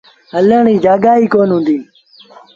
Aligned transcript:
هلڻ 0.35 0.59
ريٚ 0.67 0.81
جآڳآ 0.85 1.11
ئيٚ 1.17 1.31
ڪونا 1.33 1.55
هُݩديٚ۔ 1.57 1.85